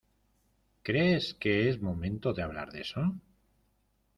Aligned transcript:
¿crees 0.81 1.35
que 1.35 1.69
es 1.69 1.79
momento 1.79 2.33
de 2.33 2.41
hablar 2.41 2.71
de 2.71 2.81
eso? 2.81 3.13